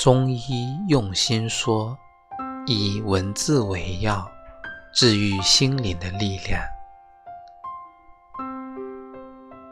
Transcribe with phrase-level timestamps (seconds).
[0.00, 1.94] 中医用心说，
[2.64, 4.26] 以文字为药，
[4.94, 6.62] 治愈心灵的力量。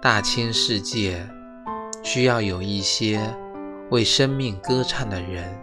[0.03, 1.27] 大千世界
[2.05, 3.35] 需要有一些
[3.91, 5.59] 为生命歌唱的人。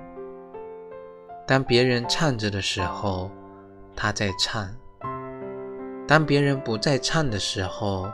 [1.45, 3.29] 当别人唱着的时候，
[3.95, 4.65] 他在唱；
[6.07, 8.11] 当别人不再唱的时候，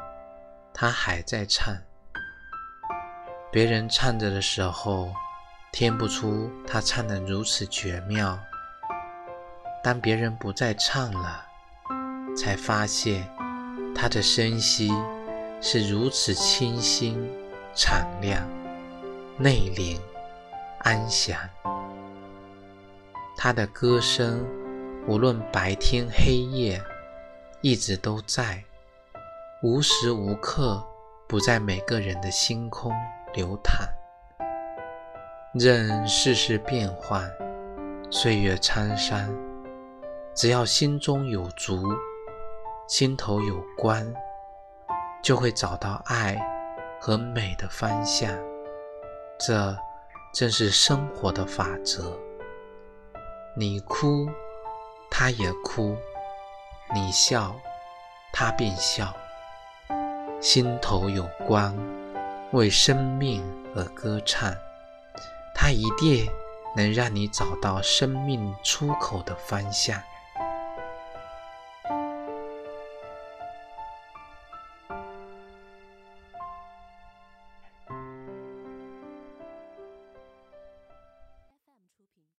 [0.74, 1.74] 他还在唱。
[3.50, 5.14] 别人唱着的时候，
[5.72, 8.38] 听不出他唱得如此绝妙；
[9.82, 11.46] 当别人不再唱了，
[12.36, 13.26] 才发现
[13.96, 14.92] 他的声息
[15.62, 17.18] 是如此清新、
[17.74, 18.46] 敞亮、
[19.38, 19.98] 内敛、
[20.80, 21.40] 安详。
[23.38, 24.46] 他的歌声，
[25.08, 26.84] 无论白天黑夜，
[27.62, 28.62] 一直都在，
[29.64, 30.86] 无时无刻
[31.30, 32.94] 不在每个人的星空。
[33.34, 33.88] 流淌，
[35.54, 37.30] 任世事变幻，
[38.10, 39.30] 岁月沧桑，
[40.34, 41.84] 只要心中有足，
[42.88, 44.02] 心头有光，
[45.22, 46.40] 就会找到爱
[47.02, 48.34] 和美的方向。
[49.38, 49.76] 这
[50.34, 52.18] 正是生活的法则。
[53.54, 54.30] 你哭，
[55.10, 55.98] 他也哭；
[56.96, 57.54] 你笑，
[58.32, 59.14] 他便笑。
[60.40, 61.78] 心头有光。
[62.54, 63.42] 为生命
[63.74, 64.54] 而歌唱，
[65.62, 66.28] 它一定
[66.76, 70.02] 能让你找到生命出口的方向。